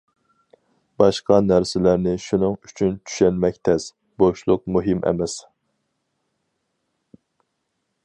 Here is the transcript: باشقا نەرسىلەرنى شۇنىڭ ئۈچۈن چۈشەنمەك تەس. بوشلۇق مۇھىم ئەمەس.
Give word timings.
باشقا 1.01 1.37
نەرسىلەرنى 1.49 2.13
شۇنىڭ 2.23 2.57
ئۈچۈن 2.67 2.97
چۈشەنمەك 3.11 3.61
تەس. 3.69 3.87
بوشلۇق 4.23 4.67
مۇھىم 4.77 5.07
ئەمەس. 5.11 5.39